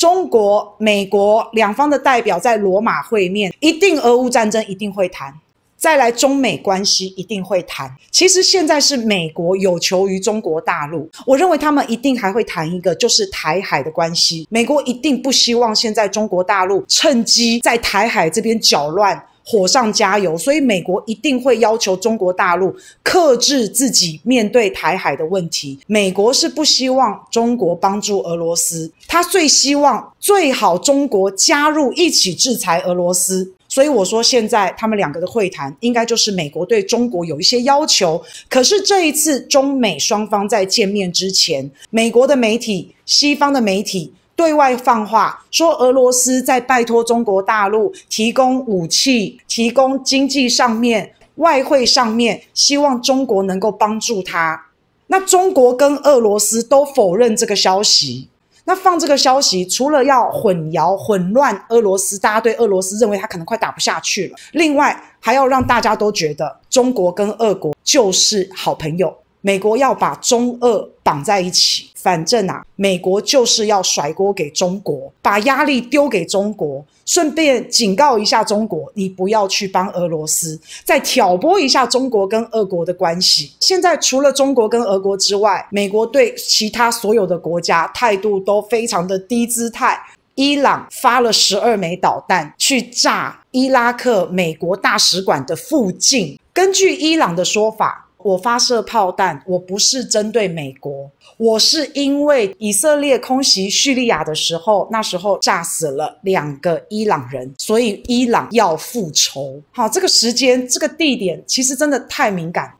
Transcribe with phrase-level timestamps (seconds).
[0.00, 5.30] 中国、美国两方的代表在罗马会面，一定俄乌战争一定会谈。
[5.76, 7.94] 再来，中美关系一定会谈。
[8.10, 14.46] 其实现在是美国有求于中国大陆，我认为他们一定还会谈一个，就是台海的关系。
[14.48, 20.36] 美国一定不希望现在中国大陆趁机在台海这边搅乱，火上加油。
[20.36, 25.78] 所以美国一定会要求中国大陆克制自己面对台海的问题。
[25.86, 33.52] 美国是不希望中国帮助俄罗斯，他最希望最好中国加入一起制裁俄罗斯。
[33.68, 38.20] 所以我说，现在他们两个的会谈，应该就是美国对中国有一些要求。
[38.48, 54.68] 可是这一次中美双方在见面之前，美国的媒体、西方的媒体对外放话，说俄罗斯在拜托中国大陆提供武器、提供经济上面、外汇上面，希望中国能够帮助他。
[55.08, 58.30] 那中国跟俄罗斯都否认这个消息。
[58.64, 64.38] 那放这个消息，除了要混淆、混乱俄罗斯，大家对俄罗斯认为他可能快打不下去了。
[64.52, 69.14] 另外，还要让大家都觉得中国跟俄国就是好朋友。
[69.42, 83.52] 美国要把中俄绑在一起，反正啊，美国就是要甩锅给中国，把压力丢给中国，顺便警告一下中国，你不要去帮俄罗斯，再挑拨一下中国跟俄国的关系。
[83.60, 89.98] 现在除了中国跟俄国之外，美国对其他所有的国家态度都非常的低姿态。
[90.36, 98.06] 伊朗发了十二枚导弹去炸伊拉克美国大使馆的附近，根据伊朗的说法。
[98.22, 109.60] 我发射炮弹，我不是针对美国，我是因为以色列空袭叙利亚的时候，那时候炸死了两个伊朗人，所以伊朗要复仇。
[109.72, 112.72] 好，这个时间、这个地点其实真的太敏感。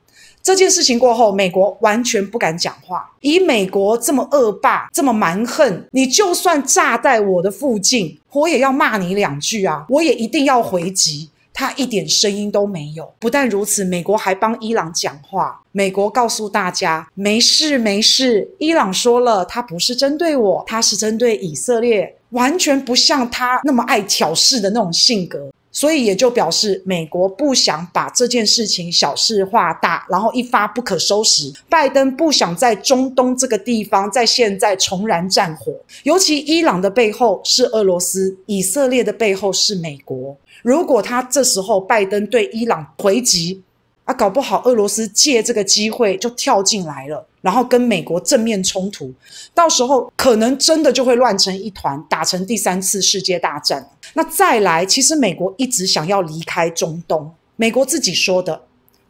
[0.43, 3.11] 这件事情过后，美国完全不敢讲话。
[3.21, 11.30] 以美国这么恶霸、这么蛮横，你就算炸在我的附近，我也要骂你两句啊，我也一定要回击。
[11.53, 13.13] 他一点声音都没有。
[13.19, 15.61] 不但如此，美国还帮伊朗讲话。
[15.73, 18.49] 美国告诉大家：没事没事。
[18.59, 25.51] 伊朗说了，他不是针对我，他是针对以色列，完全不像他那么爱挑事的那种性格。
[25.73, 31.53] 所以也就表示，美国不想把这件事情小事化大，然后一发不可收拾。
[31.69, 35.73] 拜登不想在中东这个地方在现在重燃战火，
[36.03, 40.37] 尤其伊朗的背后是俄罗斯，以色列的背后是美国。
[40.63, 43.63] 如果他这时候拜登对伊朗回击，
[44.11, 49.15] 啊，搞不好俄罗斯借这个机会就跳进来了，然后跟美国正面冲突，
[49.55, 53.89] 到时候可能真的就会乱成一团，打成第三次世界大战。
[54.15, 58.63] 那再来，其实美国一直想要离开中东，美国自己说的，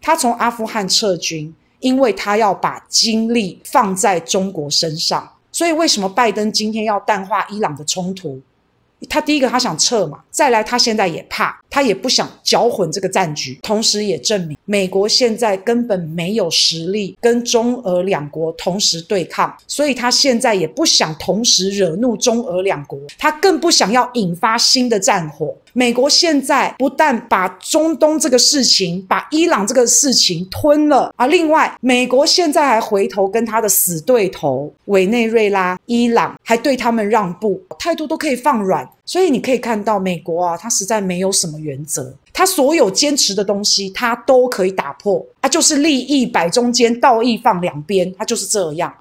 [0.02, 5.32] 他从阿富汗撤军，因为他要把精力放在中国身上。
[5.50, 8.38] 所以为什么拜登今天要淡化伊朗的冲突？
[9.08, 25.54] 他第一个，他想撤嘛，再来，他现在也怕，他也不想搅混这个战局，同时也证明美国现在根本没有实力跟中俄两国同时对抗，所以他现在也不想同时惹怒中俄两国，他更不想要引发新的战火。
[25.72, 38.88] 美国现在不但把中东这个事情，把伊朗这个事情吞了啊，另外，美国现在还回头跟他的死对头委内瑞拉、伊朗，还对他们让步，态度都可以放软。
[39.10, 45.26] 所以你可以看到，美国啊，它实在没有什么原则，它所有坚持的东西，它都可以打破。
[45.42, 48.94] 它就是利益摆中间，道义放两边，它就是这样。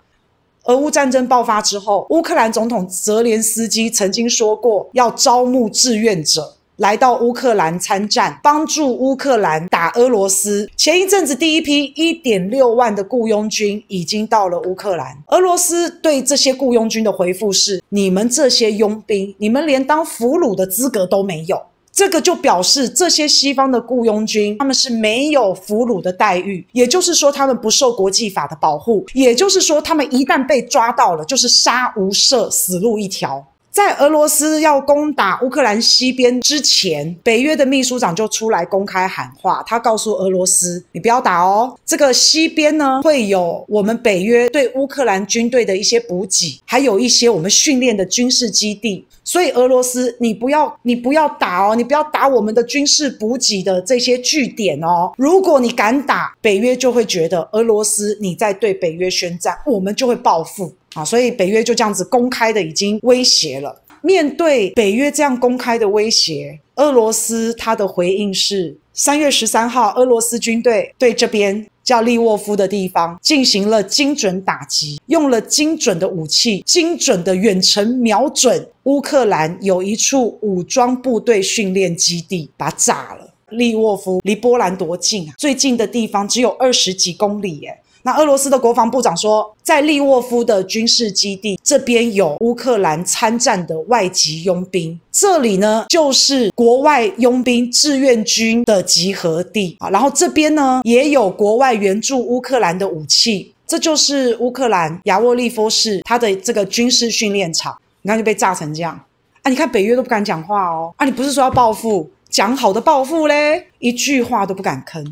[0.63, 6.55] 俄乌战争爆发之后，乌克兰总统泽连斯基曾经说过，要招募志愿者。
[6.79, 10.69] 来到乌克兰参战，帮助乌克兰打俄罗斯。
[10.77, 15.17] 前一阵子，第一批一点六万的雇佣军已经到了乌克兰。
[15.27, 21.61] 俄罗斯对这些雇佣军的回复是：你们这些佣兵，你们连当俘虏的资格都没有。
[21.91, 33.45] 这个就表示这些西方的雇佣军，他们是没有俘虏的待遇，也就是说，他们不受国际法的保护，也就是说，他们一旦被抓到了，就是杀无赦，死路一条。
[33.71, 49.05] 在俄罗斯要攻打乌克兰西边之前，北约的秘书长就出来公开喊话，他告诉俄罗斯：“你不要打哦，这个西边呢会有我们北约对乌克兰军队的一些补给，还有一些我们训练的军事基地。
[49.23, 55.11] 所以俄罗斯，你不要你不要打哦，你不要打我们的军事补给的这些据点哦。
[55.17, 60.73] 如果你敢打，北约就会觉得俄罗斯你在对北约宣战，我们就会报复。”
[61.03, 63.81] 所以北约就这样子公开的已经威胁了。
[64.01, 83.33] 面对北约这样公开的威胁，俄罗斯他的回应是：三月十三号，俄罗斯军队对这边叫利沃夫的地方进行了精准打击，用了精准的武器，精准的远程瞄准乌克兰有一处武装部队训练基地，把它炸了。
[83.49, 85.33] 利沃夫离波兰多近啊？
[85.37, 87.77] 最近的地方只有二十几公里耶。
[88.09, 99.91] 那俄罗斯的国防部长说，在利沃夫的军事基地这边有乌克兰参战的外籍佣兵，这里呢就是国外佣兵志愿军的集合地啊。
[99.91, 107.77] 然后这边呢也有国外援助乌克兰的武器，这就是乌克兰亚沃利夫市它的这个军事训练场。
[108.01, 108.99] 你看就被炸成这样
[109.43, 109.51] 啊！
[109.51, 111.05] 你看北约都不敢讲话哦啊！
[111.05, 112.09] 你不是说要报复？
[112.27, 115.05] 讲好的报复嘞，一句话都不敢吭。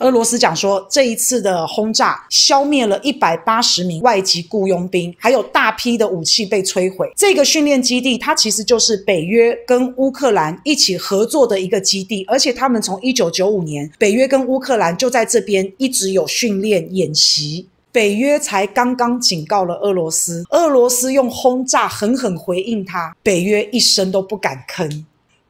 [0.00, 7.10] 俄罗斯讲说，这一次的轰炸消灭了一百八十名外籍雇佣兵，还有大批的武器被摧毁。
[7.16, 17.66] 这个训练基地，它其实就是北约跟乌克兰一起合作的一个基地，而且他们从一九九五年，北约跟乌克兰就在这边一直有训练演习。
[17.90, 25.04] 北约才刚刚警告了俄罗斯，俄罗斯用轰炸狠狠回应他，北约一声都不敢吭。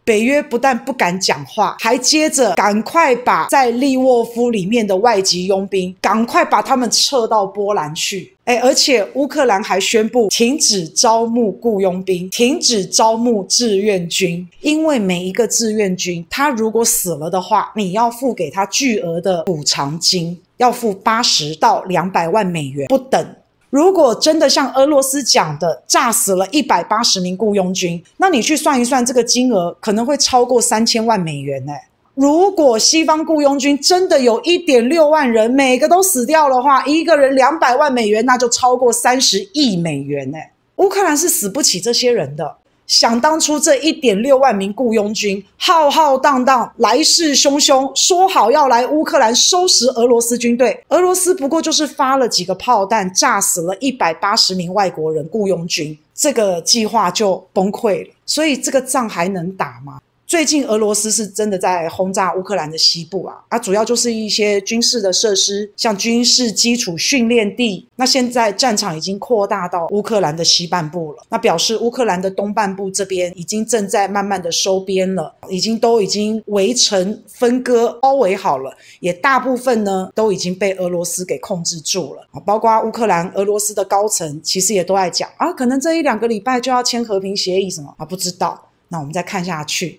[0.06, 8.32] 北约不但不敢讲话，还接着赶快把在利沃夫里面的外籍佣兵赶快把他们撤到波兰去。
[8.44, 23.26] 诶，而且乌克兰还宣布停止招募雇佣兵，停止招募志愿军，因为每一个志愿军他如果死了的话，你要付给他巨额的补偿金，要付八十到两百万美元不等。
[23.71, 31.73] 如果真的像俄罗斯讲的，炸死了一百八十名雇佣军，那你去算一算，这个金额可能会超过三千万美元呢。
[32.15, 40.39] 如果西方雇佣军真的有一点六万人，每个都死掉的话，一个人两百万美元，那就超过三十亿美元呢。
[40.77, 42.57] 乌克兰是死不起这些人的。
[42.87, 50.85] 想当初，这一点六万名雇佣军浩浩荡荡，来势汹汹，说好要来乌克兰收拾俄罗斯军队。
[50.88, 58.15] 俄罗斯不过就是发了几个炮弹，炸死了一百八十名外国人雇佣军，这个计划就崩溃了。
[58.25, 60.00] 所以这个仗还能打吗？
[60.26, 67.87] 最近俄罗斯是真的在轰炸乌克兰的西部啊，啊，主要就是一些军事的设施，像军事基础训练地。
[67.94, 88.61] 那现在战场已经扩大到乌克兰的西半部了，那表示乌克兰的东半部这边已经正在慢慢的收编了，已经都已经围城分割包围好了，也大部分呢都已经被俄罗斯给控制住了啊，包括乌克兰俄罗斯的高层其实也都在讲啊，可能这一两个礼拜就要签和平协议什么啊，不知道。
[88.88, 89.94] 那我们再看下去。